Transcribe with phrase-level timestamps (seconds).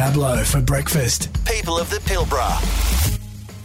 [0.00, 1.28] Pablo for breakfast.
[1.44, 2.52] People of the Pilbara.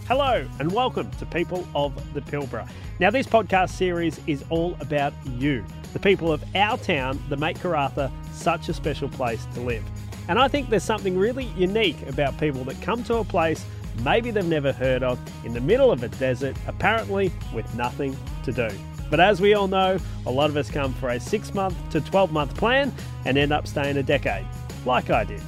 [0.06, 2.69] Hello, and welcome to People of the Pilbara.
[3.00, 5.63] Now, this podcast series is all about you,
[5.93, 9.82] the people of our town that make Karratha such a special place to live.
[10.27, 13.64] And I think there's something really unique about people that come to a place
[14.04, 18.14] maybe they've never heard of in the middle of a desert, apparently with nothing
[18.44, 18.68] to do.
[19.10, 22.02] But as we all know, a lot of us come for a six month to
[22.02, 22.92] 12 month plan
[23.24, 24.46] and end up staying a decade,
[24.86, 25.42] like I did.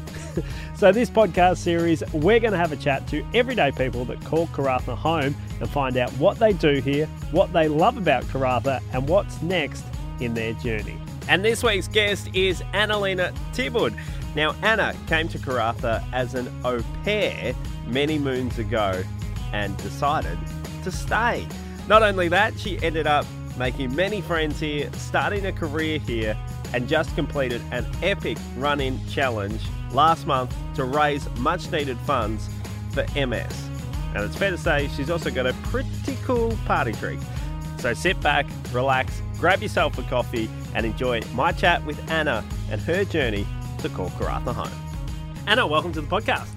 [0.76, 4.48] so, this podcast series, we're going to have a chat to everyday people that call
[4.48, 9.08] Karratha home and find out what they do here, what they love about Karratha, and
[9.08, 9.86] what's next
[10.20, 10.98] in their journey.
[11.30, 13.98] And this week's guest is Anna-Lena Tibud.
[14.36, 17.54] Now, Anna came to Karratha as an au pair
[17.86, 19.04] many moons ago
[19.54, 20.38] and decided
[20.84, 21.48] to stay.
[21.88, 23.26] Not only that, she ended up
[23.58, 26.38] making many friends here, starting a career here,
[26.74, 32.48] and just completed an epic run in challenge last month to raise much needed funds
[32.92, 33.70] for MS.
[34.16, 37.20] And it's fair to say she's also got a pretty cool party trick.
[37.80, 42.82] So sit back, relax, grab yourself a coffee, and enjoy my chat with Anna and
[42.82, 43.46] her journey
[43.80, 44.72] to call Karratha home.
[45.46, 46.48] Anna, welcome to the podcast.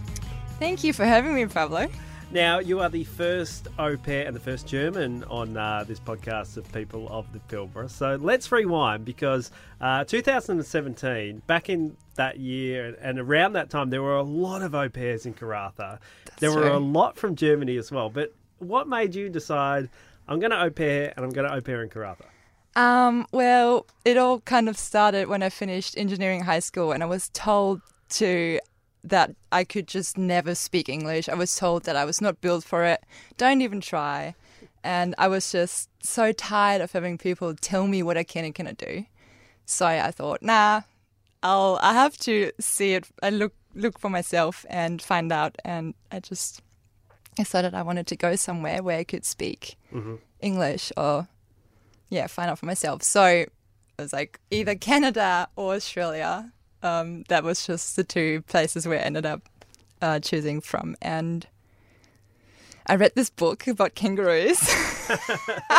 [0.59, 1.89] Thank you for having me, Pablo.
[2.33, 6.57] Now, you are the first au pair and the first German on uh, this podcast
[6.57, 7.91] of People of the Pilbara.
[7.91, 14.03] So let's rewind because uh, 2017, back in that year and around that time, there
[14.03, 15.99] were a lot of au pairs in Karratha.
[16.39, 18.11] there were a lot from Germany as well.
[18.11, 19.89] But what made you decide,
[20.29, 22.27] I'm going to au pair and I'm going to au pair in Karratha?
[22.77, 27.07] Um, well, it all kind of started when I finished engineering high school and I
[27.07, 28.61] was told to
[29.03, 31.27] that I could just never speak English.
[31.31, 33.03] I was told that I was not built for it.
[33.39, 34.35] Don't even try.
[34.85, 38.55] And I was just so tired of having people tell me what I can and
[38.55, 39.07] cannot do.
[39.65, 40.83] So I thought, nah,
[41.43, 45.95] I'll I have to see it and look look for myself and find out and
[46.11, 46.63] I just
[47.37, 49.77] decided I wanted to go somewhere where I could speak
[50.41, 51.29] English or
[52.11, 53.03] yeah, find out for myself.
[53.03, 53.53] So it
[53.99, 56.53] was like either Canada or Australia.
[56.83, 59.43] Um, that was just the two places where I ended up
[60.03, 60.97] uh, choosing from.
[61.01, 61.47] And
[62.87, 64.61] I read this book about kangaroos.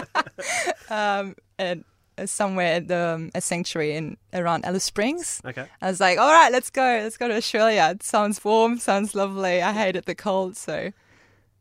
[0.90, 1.84] um, and
[2.28, 5.42] somewhere at the, um, a sanctuary in around Alice Springs.
[5.46, 5.66] Okay.
[5.82, 6.82] I was like, all right, let's go.
[6.82, 7.90] Let's go to Australia.
[7.92, 9.62] It sounds warm, sounds lovely.
[9.62, 10.58] I hated the cold.
[10.58, 10.92] So,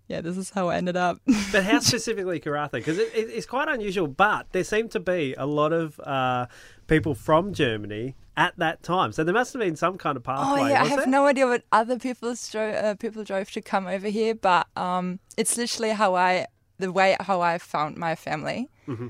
[0.09, 1.19] yeah, this is how I ended up.
[1.53, 2.73] But how specifically Karratha?
[2.73, 6.47] Because it, it, it's quite unusual, but there seem to be a lot of uh,
[6.87, 9.13] people from Germany at that time.
[9.13, 10.45] So there must have been some kind of pathway.
[10.45, 10.71] Oh pathway.
[10.71, 11.09] yeah, I have there?
[11.09, 12.75] no idea what other people drove.
[12.75, 16.47] Uh, people drove to come over here, but um, it's literally how I,
[16.79, 18.69] the way how I found my family.
[18.89, 19.09] Mm-hmm.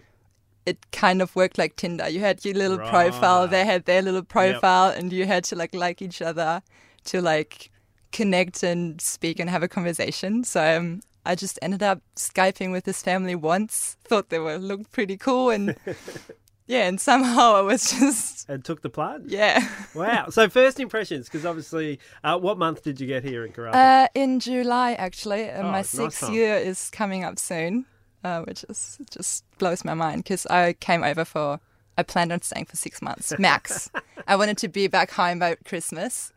[0.71, 2.09] It kind of worked like Tinder.
[2.09, 5.75] You had your little profile, they had their little profile, and you had to like
[5.75, 6.63] like each other
[7.11, 7.71] to like
[8.13, 10.45] connect and speak and have a conversation.
[10.45, 13.97] So um, I just ended up skyping with this family once.
[14.05, 15.77] Thought they were looked pretty cool, and
[16.67, 19.31] yeah, and somehow I was just And took the plunge.
[19.33, 19.67] yeah.
[19.95, 20.29] Wow.
[20.31, 23.75] So first impressions, because obviously, uh, what month did you get here in Karratha?
[24.05, 26.35] Uh, in July, actually, Oh, my nice sixth time.
[26.35, 27.87] year is coming up soon,
[28.25, 31.61] uh, which is just blows my mind because I came over for.
[31.99, 33.91] I planned on staying for six months max.
[34.27, 36.33] I wanted to be back home by Christmas,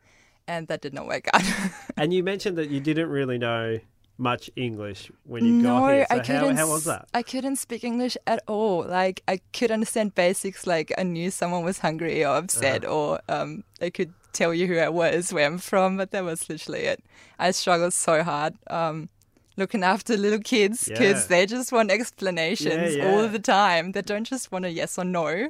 [0.47, 1.44] and that did not work out.
[1.97, 3.79] and you mentioned that you didn't really know
[4.17, 6.05] much English when you no, got here.
[6.09, 6.57] So I couldn't.
[6.57, 7.07] how was that?
[7.13, 8.83] I couldn't speak English at all.
[8.85, 10.67] Like I could understand basics.
[10.67, 12.94] Like I knew someone was hungry or upset, Uh-huh.
[12.95, 15.95] or um, I could tell you who I was, where I'm from.
[15.97, 17.03] But that was literally it.
[17.39, 18.55] I struggled so hard.
[18.67, 19.09] Um,
[19.57, 20.97] looking after little kids Yeah.
[20.99, 23.91] because they just want explanations Yeah, all the time.
[23.91, 25.49] They don't just want a yes or no.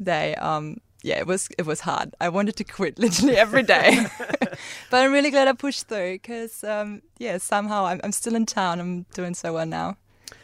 [0.00, 2.14] They um yeah, it was it was hard.
[2.20, 4.06] I wanted to quit literally every day,
[4.90, 8.46] but I'm really glad I pushed through because um yeah somehow I'm I'm still in
[8.46, 8.80] town.
[8.80, 9.96] I'm doing so well now.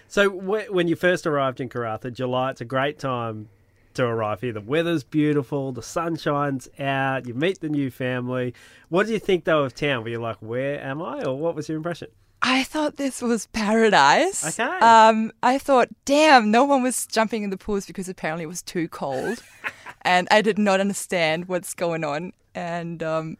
[0.08, 3.48] So wh- when you first arrived in Karratha, July, it's a great time
[3.94, 4.52] to arrive here.
[4.52, 8.54] The weather's beautiful, the sun shines out, you meet the new family.
[8.88, 10.02] What do you think though of town?
[10.04, 11.24] Were you like, where am I?
[11.24, 12.08] Or what was your impression?
[12.42, 14.58] I thought this was paradise.
[14.58, 14.78] Okay.
[14.78, 18.62] Um, I thought, damn, no one was jumping in the pools because apparently it was
[18.62, 19.42] too cold,
[20.02, 22.32] and I did not understand what's going on.
[22.54, 23.38] And um,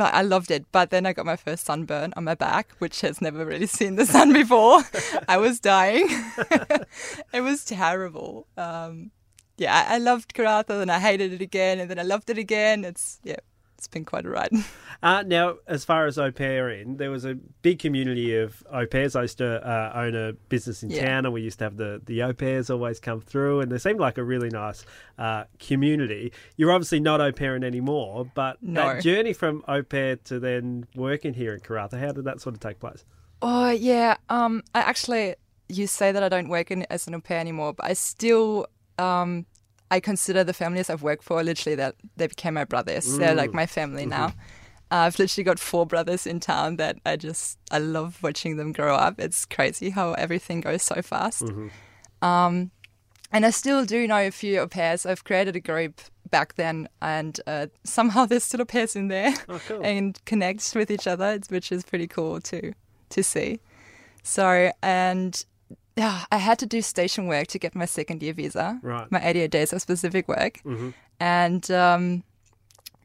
[0.00, 0.66] I loved it.
[0.72, 3.96] But then I got my first sunburn on my back, which has never really seen
[3.96, 4.82] the sun before.
[5.28, 6.06] I was dying.
[7.32, 8.46] it was terrible.
[8.56, 9.10] Um,
[9.56, 12.84] yeah, I, loved Karratha, and I hated it again, and then I loved it again.
[12.84, 13.36] It's yeah,
[13.84, 14.50] it's been quite a ride.
[15.02, 19.14] Uh, now, as far as au pairing, there was a big community of au pairs.
[19.14, 21.04] I used to uh, own a business in Yeah.
[21.04, 23.76] town, and we used to have the, the au pairs always come through, and they
[23.76, 24.86] seemed like a really nice
[25.18, 26.32] uh, community.
[26.56, 28.94] You're obviously not au pairing anymore, but No.
[28.94, 32.54] that journey from au pair to then working here in Karratha, how did that sort
[32.54, 33.04] of take place?
[33.42, 34.16] Oh yeah.
[34.30, 35.34] Um, I actually
[35.68, 38.68] you say that I don't work in as an au pair anymore, but I still
[38.98, 39.44] um,
[39.96, 43.16] I consider the families I've worked for literally that they became my brothers.
[43.18, 44.26] They're like my family now.
[44.90, 48.72] Uh, I've literally got four brothers in town that I just I love watching them
[48.72, 49.20] grow up.
[49.20, 51.42] It's crazy how everything goes so fast.
[52.22, 52.70] Um,
[53.32, 55.06] and I still do know a few au pairs.
[55.06, 56.00] I've created a group
[56.30, 59.80] back then, and uh, somehow there's still au pairs in there Oh, cool.
[59.92, 62.72] and connect with each other, which is pretty cool to
[63.10, 63.60] to see.
[64.22, 65.44] So, and
[65.96, 69.10] yeah, I had to do station work to get my second year visa, Right.
[69.10, 72.22] my 88 days of specific work, hmm and um,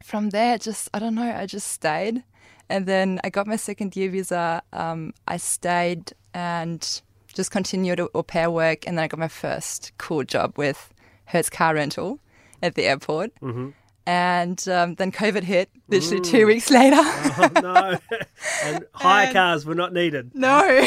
[0.03, 2.23] from there, just I don't know, I just stayed,
[2.69, 4.61] and then I got my second year visa.
[4.73, 7.01] Um, I stayed and
[7.33, 10.91] just continued au pair work, and then I got my first cool job with
[11.25, 12.19] Hertz Car Rental
[12.63, 13.31] at the airport.
[13.39, 13.69] hmm
[14.09, 16.97] And um, then COVID hit literally two weeks later.
[17.41, 17.99] Oh, no.
[18.63, 20.31] and hire And- cars were not needed.
[20.33, 20.61] No.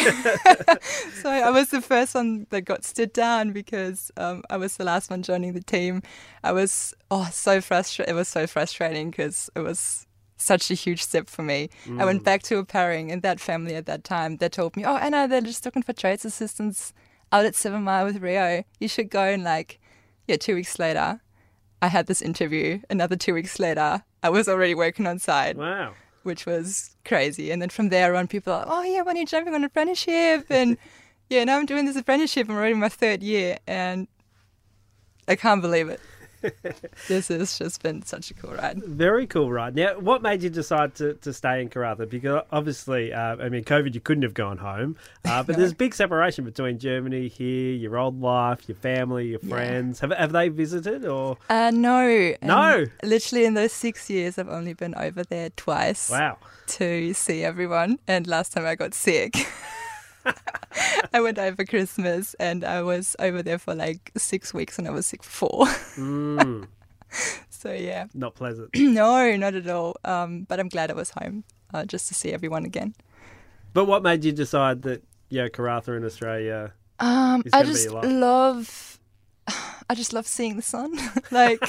[1.23, 4.83] so I was the first one that got stood down because um, I was the
[4.83, 6.03] last one joining the team.
[6.43, 8.11] I was oh so frustrated.
[8.13, 11.71] It was so frustrating because it was such a huge step for me.
[11.99, 14.85] I went back to a pairing, and that family at that time they told me,
[14.85, 16.93] "Oh, Anna, they're just looking for trades assistants
[17.31, 18.65] out at Seven Mile with Rio.
[18.81, 19.81] You should go." And like,
[20.27, 21.21] yeah, two weeks later,
[21.83, 22.81] I had this interview.
[22.89, 25.95] Another two weeks later, I was already working on site Wow.
[26.23, 27.51] which was crazy.
[27.51, 29.63] And then from there on, people are like, oh, yeah, when you're you jumping on
[29.63, 30.47] an apprenticeship?
[30.49, 30.79] And
[31.29, 32.49] yeah, now I'm doing this apprenticeship.
[32.49, 34.07] I'm already in my third year, and
[35.27, 36.01] I can't believe it.
[37.09, 38.83] this has just been such a cool ride.
[38.85, 39.75] Very cool, ride.
[39.75, 42.09] Now, what made you decide to, to stay in Karratha?
[42.09, 45.59] Because obviously, uh, I mean, COVID, you couldn't have gone home, uh, but No.
[45.59, 49.49] there's a big separation between Germany here, your old life, your family, your Yeah.
[49.55, 50.01] friends.
[50.01, 51.39] Have, have they visited or?
[51.49, 52.07] Uh, no.
[52.07, 52.87] And No?
[53.03, 56.39] Literally in those six years, I've only been over there twice Wow.
[56.69, 57.99] to see everyone.
[58.07, 59.35] And last time I got sick.
[61.13, 64.91] I went over Christmas and I was over there for like six weeks and I
[64.91, 65.67] was sick for four.
[65.97, 66.67] Mm,
[67.51, 68.07] so yeah.
[68.15, 68.71] not pleasant.
[68.75, 69.97] no, not at all.
[70.05, 72.95] Um, but I'm glad I was home uh, just to see everyone again.
[73.75, 76.73] But what made you decide that, yeah, Karratha in Australia?
[77.01, 78.05] Um, I just a lot.
[78.07, 79.01] love,
[79.91, 80.95] I just love seeing the sun.
[81.31, 81.63] like,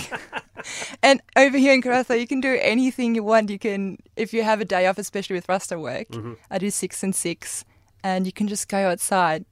[1.01, 3.49] and over here in Karratha, you can do anything you want.
[3.49, 6.33] You can, if you have a day off, especially with Rasta work, Mm-hmm.
[6.51, 7.63] I do six and six,
[8.03, 9.45] and you can just go outside.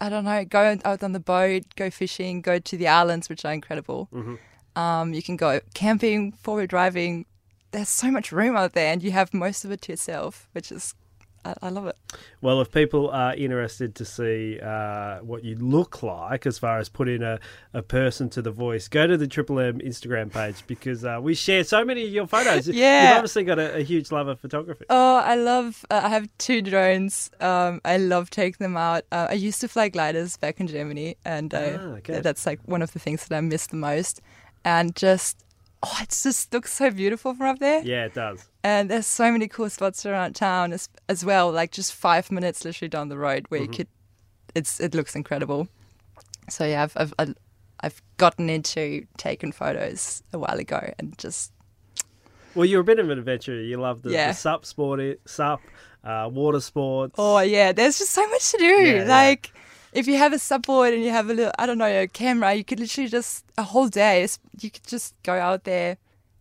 [0.00, 3.44] I don't know, go out on the boat, go fishing, go to the islands, which
[3.44, 4.08] are incredible.
[4.12, 4.80] Mm-hmm.
[4.80, 7.26] Um, you can go camping, four wheel driving.
[7.72, 10.70] There's so much room out there, and you have most of it to yourself, which
[10.70, 10.94] is,
[11.44, 11.96] I, I love it.
[12.40, 16.88] Well, if people are interested to see uh, what you look like as far as
[16.88, 17.38] putting a,
[17.72, 21.34] a person to the voice, go to the Triple M Instagram page because uh, we
[21.34, 22.68] share so many of your photos.
[22.78, 23.08] Yeah.
[23.08, 24.84] You've obviously got a, a huge love of photography.
[24.90, 25.84] Oh, I love.
[25.90, 27.30] Uh, I have two drones.
[27.40, 29.04] Um, I love taking them out.
[29.10, 32.20] Uh, I used to fly gliders back in Germany, and uh, Ah, okay.
[32.20, 34.20] that's like one of the things that I miss the most.
[34.64, 35.36] And just,
[35.82, 37.82] oh, it just looks so beautiful from up there.
[37.82, 38.48] Yeah, it does.
[38.64, 41.50] And there's so many cool spots around town as, as well.
[41.50, 43.72] Like just five minutes literally down the road where Mm-hmm.
[43.72, 43.88] you could.
[44.54, 45.68] It's it looks incredible.
[46.48, 47.34] So yeah, I've I've I've-
[48.16, 51.52] gotten into taking photos a while ago, and just
[52.56, 53.60] Well, you're a bit of an adventurer.
[53.60, 54.28] You love the, Yeah.
[54.28, 55.60] the sup sport, sup,
[56.02, 57.14] uh, water sports.
[57.18, 58.64] Oh yeah, there's just so much to do.
[58.64, 59.04] Yeah, yeah.
[59.92, 62.54] If you have a subboard and you have a little, I don't know, a camera,
[62.54, 64.26] you could literally just a whole day.
[64.60, 65.96] You could just go out there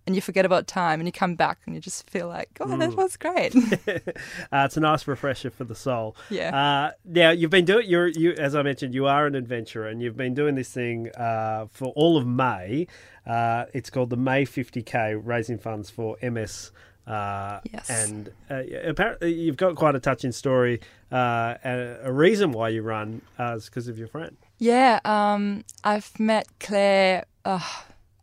[0.05, 2.65] and you forget about time, and you come back and you just feel like, oh,
[2.67, 2.79] Mm.
[2.79, 3.53] that was great.
[4.53, 6.15] Uh, it's a nice refresher for the soul.
[6.29, 6.55] Yeah.
[6.55, 10.01] Uh, now you've been doing you're you as I mentioned you are an adventurer and
[10.01, 12.87] you've been doing this thing uh, for all of May.
[13.25, 16.71] Uh, it's called the May 50k raising funds for MS.
[17.07, 17.89] Uh, Yes.
[17.89, 20.81] And uh, apparently you've got quite a touching story.
[21.11, 24.35] Uh, a, a reason why you run uh, is because of your friend.
[24.59, 27.59] yeah, um, I've met Claire uh,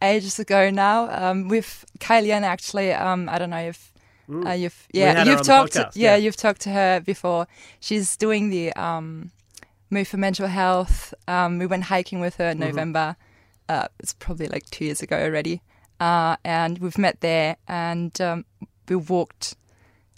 [0.03, 1.09] ages ago now.
[1.11, 2.93] Um, with Kylian actually.
[2.93, 3.93] Um, I don't know if.
[4.27, 6.17] Uh, you've yeah you've talked podcast, yeah, yeah.
[6.17, 7.47] you've talked to her before.
[7.81, 9.33] She's doing the um,
[9.91, 11.13] move for mental health.
[11.29, 13.17] Um, we went hiking with her in November.
[13.69, 15.61] Uh, it's probably like two years ago already.
[16.01, 18.45] Uh, and we've met there and um,
[18.89, 19.57] we walked,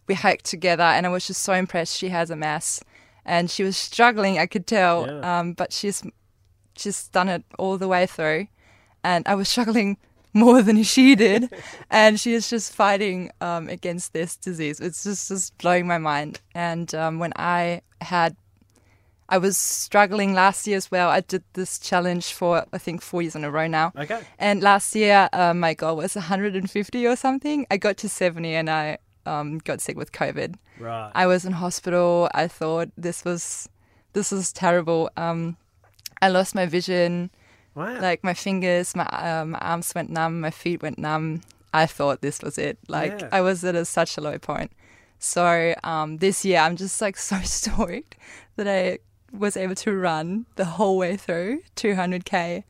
[0.07, 1.97] we hiked together, and I was just so impressed.
[1.97, 2.83] She has MS,
[3.25, 4.39] and she was struggling.
[4.39, 5.39] I could tell, Yeah.
[5.41, 6.03] um, but she's
[6.75, 8.49] just done it all the way through,
[9.03, 9.97] and I was struggling
[10.33, 11.51] more than she did,
[11.91, 14.81] and she is just fighting um, against this disease.
[14.81, 16.41] It's just just blowing my mind.
[16.55, 18.37] And um, when I had,
[19.29, 21.09] I was struggling last year as well.
[21.09, 23.93] I did this challenge for I think four years in a row now.
[23.99, 24.21] Okay.
[24.39, 27.67] And last year, uh, my goal was 150 or something.
[27.71, 30.55] I got to 70, and I um, got sick with COVID.
[30.79, 31.11] Right.
[31.15, 32.29] I was in hospital.
[32.35, 33.69] I thought this was
[34.13, 35.11] this was terrible.
[35.17, 35.57] Um,
[36.23, 37.31] I lost my vision.
[37.75, 38.01] wow.
[38.01, 41.43] Like my fingers, my, uh, my arms went numb, my feet went numb.
[41.75, 42.79] I thought this was it.
[42.89, 43.29] Like Yeah.
[43.33, 44.73] I was at a, such a low point.
[45.19, 48.17] So um, this year, I'm just like so stoked
[48.57, 48.99] that I
[49.33, 52.65] was able to run the whole way through 200k,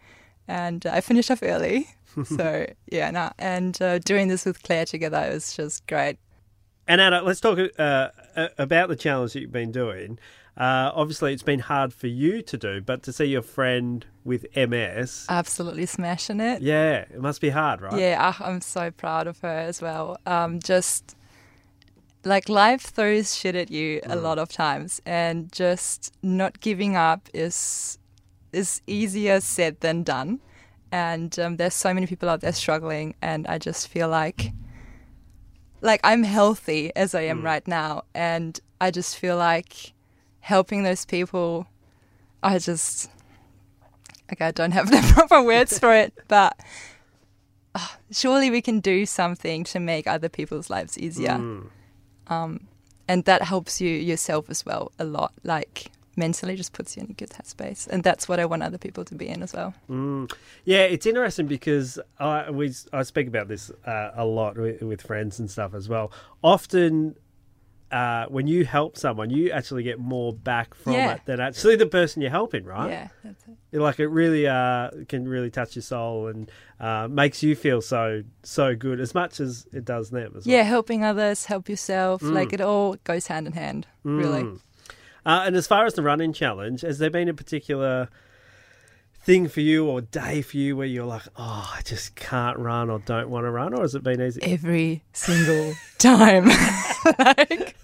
[0.49, 1.89] and uh, I finished off early.
[2.25, 3.31] so yeah, nah.
[3.39, 6.19] and uh, doing this with Claire together was just great.
[6.89, 7.83] And Anna, let's talk uh,
[8.37, 10.19] uh, about the challenge that you've been doing.
[10.57, 14.47] Uh, obviously, it's been hard for you to do, but to see your friend with
[14.57, 16.63] MS, Absolutely smashing it.
[16.63, 17.99] yeah, it must be hard, right?
[17.99, 20.19] Yeah, ah, I'm so proud of her as well.
[20.25, 21.16] Um, just
[22.27, 27.29] like life throws shit at you a lot of times, and just not giving up
[27.33, 27.99] is
[28.53, 30.41] is easier said than done.
[30.91, 34.53] And um, there's so many people out there struggling, and I just feel like
[35.81, 39.93] like I'm healthy as I am right now, and I just feel like
[40.41, 41.67] helping those people.
[42.43, 43.09] I just
[44.29, 46.59] like I don't have the proper words for it, but
[47.77, 51.39] ah, surely we can do something to make other people's lives easier.
[52.29, 52.67] Um,
[53.09, 55.33] and that helps you yourself as well a lot.
[55.45, 58.79] Like mentally, just puts you in a good headspace, and that's what I want other
[58.79, 59.75] people to be in as well.
[59.89, 60.33] Mm.
[60.65, 65.03] Yeah, it's interesting because I we I speak about this uh, a lot with, with
[65.03, 66.11] friends and stuff as well.
[66.43, 67.17] Often,
[67.93, 71.15] uh, when you help someone, you actually get more back from Yeah.
[71.15, 72.91] it than actually the person you're helping, right?
[72.91, 73.79] Yeah, that's it.
[73.81, 76.51] like it really uh, can really touch your soul and
[76.81, 80.63] uh, makes you feel so so good as much as it does them as Yeah,
[80.63, 82.23] helping others, help yourself.
[82.23, 82.33] Mm.
[82.33, 84.15] Like it all goes hand in hand, well.
[84.15, 84.43] really.
[84.43, 84.61] Mm.
[85.25, 88.09] Uh, and as far as the running challenge, has there been a particular
[89.27, 92.89] thing for you or day for you where you're like, oh, I just can't run
[92.91, 94.41] or don't want to run, or has it been easy?
[94.43, 96.47] Every single time.
[97.19, 97.77] like,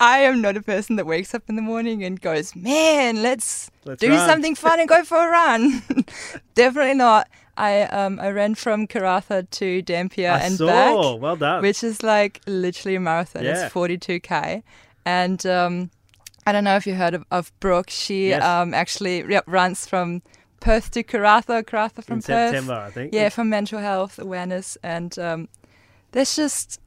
[0.00, 3.70] I am not a person that wakes up in the morning and goes, man, let's
[3.84, 5.82] Let's do run." something fun and go for a run.
[6.54, 7.28] Definitely not.
[7.56, 10.66] I um I ran from Karratha to Dampier I and saw.
[10.66, 11.60] back, Well done.
[11.62, 13.42] which is like literally a marathon.
[13.42, 13.64] Yeah.
[13.66, 14.62] It's 42k,
[15.04, 15.90] and um,
[16.46, 17.90] I don't know if you heard of, of Brooke.
[17.90, 18.44] She Yes.
[18.44, 20.22] um actually runs from
[20.60, 22.50] Perth to Karratha, Karratha from in Perth.
[22.50, 23.12] September, I think.
[23.14, 25.48] Yeah, for mental health awareness, and um,
[26.12, 26.80] there's just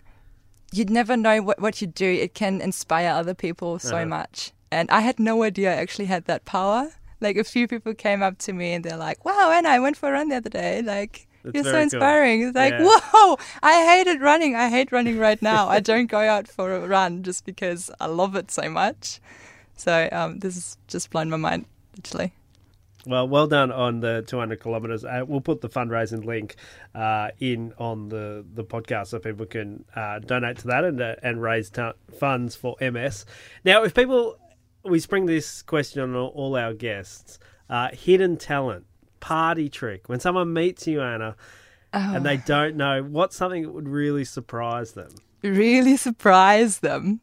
[0.73, 2.05] you'd never know what what you do.
[2.05, 4.05] It can inspire other people so Uh-huh.
[4.05, 6.91] much, and I had no idea I actually had that power.
[7.19, 9.95] Like a few people came up to me and they're like, "Wow, Anna, I went
[9.97, 10.81] for a run the other day.
[10.81, 11.97] Like." That's You're so very cool.
[11.99, 12.41] inspiring.
[12.43, 12.87] It's like, Yeah.
[12.87, 14.55] whoa, I hated running.
[14.55, 15.67] I hate running right now.
[15.67, 19.19] I don't go out for a run just because I love it so much.
[19.75, 21.65] So um, this has just blown my mind,
[21.97, 22.33] literally.
[23.05, 25.03] Well, well done on the 200 kilometres.
[25.03, 26.55] Uh, we'll put the fundraising link
[26.93, 31.15] uh, in on the, the podcast so people can uh, donate to that and uh,
[31.23, 33.25] and raise t- funds for MS.
[33.65, 34.37] Now, if people,
[34.83, 37.39] we spring this question on all, our guests,
[37.69, 38.85] uh, hidden talent,
[39.19, 40.07] party trick.
[40.07, 41.35] When someone meets you, Anna,
[41.93, 45.09] and they don't know, what's something that would really surprise them?
[45.43, 47.21] really surprise them.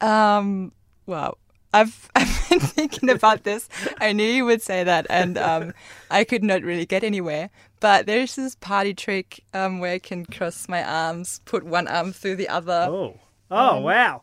[0.00, 0.72] Um,
[1.06, 1.38] wow.
[1.74, 3.68] I've, I've been thinking about this.
[3.98, 5.74] I knew you would say that, and um,
[6.10, 7.50] I could not really get anywhere.
[7.80, 12.12] But there's this party trick um, where I can cross my arms, put one arm
[12.12, 13.18] through the other, Oh,
[13.50, 14.22] oh, wow.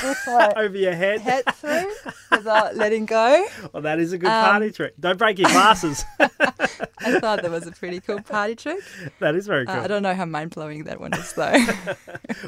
[0.00, 1.20] Just like Over your head.
[1.20, 1.90] head through
[2.30, 3.46] without letting go.
[3.72, 4.94] Well, that is a good Um, party trick.
[5.00, 6.04] Don't break your glasses.
[6.20, 8.78] I thought that was a pretty cool party trick.
[9.18, 9.74] that is very cool.
[9.74, 11.56] Uh, I don't know how mind blowing that one is, though.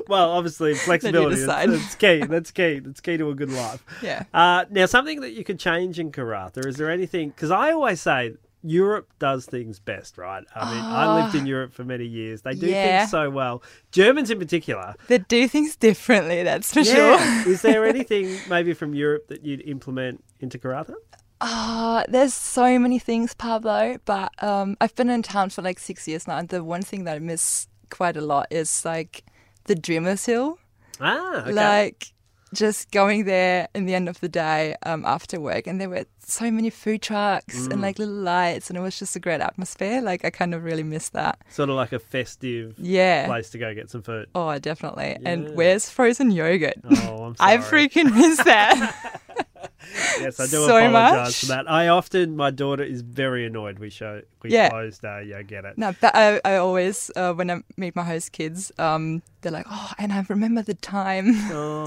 [0.09, 1.37] Well, obviously, flexibility.
[1.45, 2.19] That's, that's key.
[2.27, 2.79] That's key.
[2.81, 3.83] That's key to a good life.
[4.03, 4.25] yeah.
[4.35, 7.31] Uh, now, something that you could change in Karratha, is there anything?
[7.31, 8.35] Because I always say
[8.67, 10.43] Europe does things best, right?
[10.57, 12.43] I mean, I lived in Europe for many years.
[12.43, 12.99] They do Yeah.
[13.01, 13.63] things so well.
[13.93, 14.95] Germans in particular.
[15.09, 17.19] They do things differently, that's for sure.
[17.47, 20.95] Is there anything maybe from Europe that you'd implement into Karratha?
[21.43, 23.99] Ah, there's so many things, Pablo.
[24.07, 27.05] But um, I've been in town for like six years now, and the one thing
[27.05, 29.25] that I miss quite a lot is like
[29.65, 30.59] the Dreamers Hill.
[31.01, 31.53] Ah, okay.
[31.53, 32.14] Like
[32.55, 36.05] just going there in the end of the day um, after work, and there were
[36.27, 37.73] so many food trucks Mm.
[37.73, 40.01] and like little lights, and it was just a great atmosphere.
[40.01, 41.39] Like I kind of really miss that.
[41.51, 43.27] sort of like a festive Yeah.
[43.27, 44.29] place to go get some food.
[44.35, 45.17] Oh, definitely.
[45.21, 45.29] Yeah.
[45.31, 46.75] And where's frozen yogurt?
[46.85, 47.53] Oh, I'm sorry.
[47.53, 49.21] I freaking miss that.
[50.21, 51.41] Yes, I do so apologise much.
[51.41, 51.71] for that.
[51.71, 54.69] I often, my daughter is very annoyed we show we Yeah.
[54.71, 55.27] closed day.
[55.31, 55.77] Yeah, I get it.
[55.79, 59.67] No, but I, I always, uh, when I meet my host kids, um, they're like,
[59.71, 61.87] oh, and I remember the time Oh.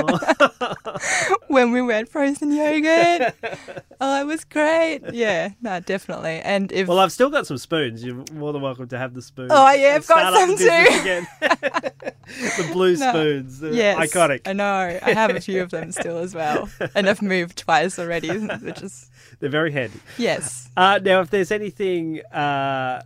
[1.47, 3.33] when we went frozen yogurt.
[4.01, 5.01] oh, it was great.
[5.13, 6.39] Yeah, no, definitely.
[6.41, 8.03] And if well, I've still got some spoons.
[8.03, 9.51] You're more than welcome to have the spoons.
[9.53, 11.01] Oh, yeah, I've got Start up the some too.
[11.01, 11.27] Again.
[12.57, 13.09] the blue No.
[13.09, 13.61] spoons.
[13.61, 14.41] Yes, Iconic.
[14.47, 14.99] I know.
[15.01, 18.81] I have a few of them still as well, and I've moved twice already, which
[18.81, 19.99] is They're very handy.
[20.17, 20.69] yes.
[20.75, 23.01] Uh, now, if there's anything uh,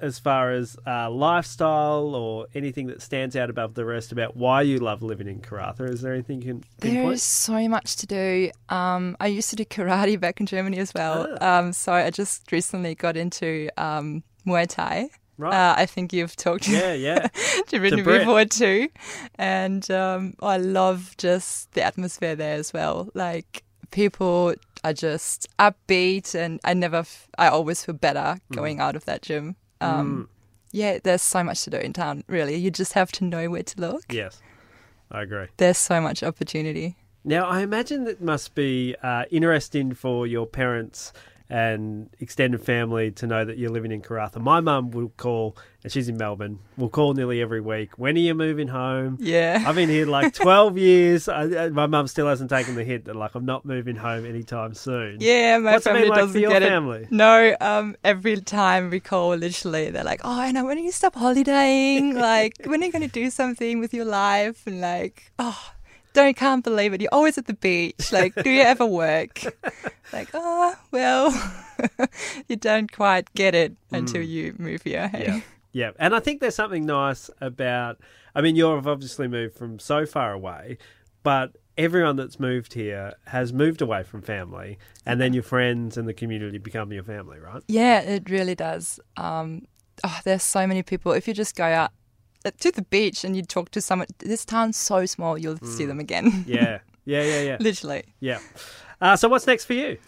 [0.00, 4.60] as far as uh, lifestyle or anything that stands out above the rest about why
[4.62, 7.06] you love living in Karratha, is there anything you can pinpoint?
[7.06, 8.50] There's so much to do.
[8.68, 11.28] Um, I used to do karate back in Germany as well.
[11.40, 11.60] Ah.
[11.60, 15.08] Um, so I just recently got into um, Muay Thai.
[15.38, 15.54] Right.
[15.54, 17.28] Uh, I think you've talked yeah, yeah.
[17.68, 18.20] to Brittany Brett.
[18.20, 18.88] before too,
[19.36, 23.08] and um, I love just the atmosphere there as well.
[23.14, 28.96] Like people are just upbeat, and I never, f- I always feel better going out
[28.96, 29.54] of that gym.
[29.80, 30.28] Um,
[30.72, 32.24] Yeah, there's so much to do in town.
[32.26, 34.04] Really, you just have to know where to look.
[34.12, 34.40] Yes,
[35.10, 35.46] I agree.
[35.58, 36.96] There's so much opportunity.
[37.24, 41.12] Now, I imagine that must be uh, interesting for your parents
[41.52, 44.40] and extended family to know that you're living in Karratha.
[44.40, 47.98] My mum will call, and she's in Melbourne, will call nearly every week.
[47.98, 49.18] When are you moving home?
[49.20, 49.62] Yeah.
[49.66, 51.28] I've been here like 12 years.
[51.28, 54.72] I, my mum still hasn't taken the hint that like I'm not moving home anytime
[54.72, 55.18] soon.
[55.20, 57.02] Yeah, my What's it family been like doesn't for your get family?
[57.02, 57.12] it.
[57.12, 61.14] No, um, every time we call, literally, they're like, "Oh, Anna, when are you stop
[61.14, 62.14] holidaying?
[62.14, 65.70] like, when are you going to do something with your life?" And like, "Oh,
[66.12, 67.00] don't can't believe it.
[67.00, 68.12] You're always at the beach.
[68.12, 69.40] Like, do you ever work?"
[70.12, 71.52] like, "Oh, well,
[72.48, 75.24] you don't quite get it until you move here." Hey?
[75.24, 75.26] Mm.
[75.26, 75.40] Yeah.
[75.72, 75.90] Yeah.
[75.98, 77.98] And I think there's something nice about,
[78.34, 80.78] I mean, you've obviously moved from so far away,
[81.22, 86.06] but everyone that's moved here has moved away from family, and then your friends and
[86.06, 87.62] the community become your family, right?
[87.68, 89.00] Yeah, it really does.
[89.16, 89.66] Um,
[90.04, 91.12] oh, there's so many people.
[91.12, 91.92] If you just go out
[92.50, 96.00] to the beach and you talk to someone, this town's so small, you'll see them
[96.00, 96.30] again.
[96.30, 96.44] Mm.
[96.46, 96.78] Yeah.
[97.04, 97.56] Yeah, yeah, yeah.
[97.60, 98.04] Literally.
[98.20, 98.38] Yeah.
[99.00, 99.98] Uh, so what's next for you?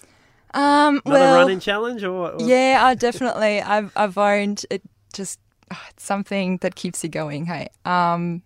[0.54, 3.60] Um, Another well, running challenge or, or yeah, I definitely.
[3.60, 4.82] I've I've owned it.
[5.12, 5.40] Just
[5.72, 7.46] ah, it's something that keeps you going.
[7.46, 8.42] Hey, um,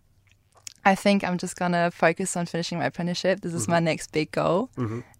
[0.86, 3.42] I think I'm just gonna focus on finishing my apprenticeship.
[3.42, 3.72] This is Mm-hmm.
[3.72, 4.70] my next big goal,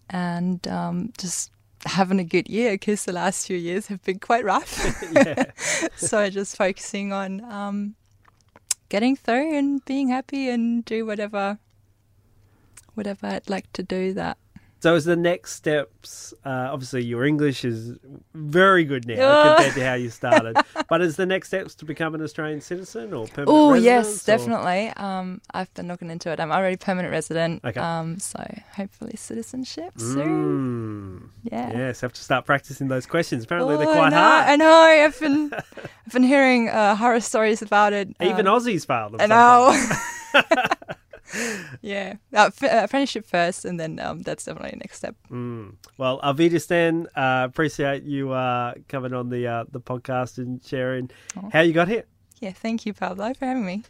[0.09, 1.51] and um, just
[1.85, 5.03] having a good year because the last few years have been quite rough.
[5.13, 5.45] yeah.
[5.97, 7.95] so just focusing on um,
[8.89, 11.59] getting through and being happy and do whatever
[12.95, 14.39] whatever I'd like to do that.
[14.81, 16.33] So is the next steps?
[16.45, 17.97] Uh, obviously, your English is
[18.35, 19.57] very good now Ugh.
[19.57, 20.57] compared to how you started.
[20.89, 23.49] but is the next steps to become an Australian citizen or permanent?
[23.49, 24.93] Oh yes, definitely.
[24.97, 26.39] Um, I've been looking into it.
[26.39, 27.65] I'm already permanent resident.
[27.65, 27.81] Okay.
[27.81, 28.39] Um, so
[28.73, 31.21] hopefully citizenship soon.
[31.21, 31.29] Mm.
[31.53, 31.73] Yeah.
[31.77, 33.45] Yes, have to start practicing those questions.
[33.45, 34.49] Apparently, they're Oh, quite I know, hard.
[34.49, 35.05] I know.
[35.07, 35.51] I've been
[36.07, 38.15] I've been hearing uh, horror stories about it.
[38.21, 39.21] Even um, Aussies fail them.
[39.21, 40.65] I know.
[41.83, 42.15] yeah.
[42.35, 45.17] Uh, f- uh, apprenticeship first, and then um, that's definitely the next step.
[45.31, 45.75] Mm.
[45.97, 51.11] Well, Alvita Stan, uh, appreciate you uh, coming on the uh, the podcast and sharing
[51.37, 51.51] Oh.
[51.53, 52.05] how you got here.
[52.41, 52.53] Yeah.
[52.53, 53.83] Thank you, Pablo, for having me.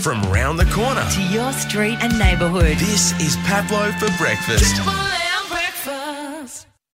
[0.00, 2.76] From round the corner, to your street and neighbourhood.
[2.78, 4.76] this is Pablo for breakfast.
[4.76, 4.92] Triple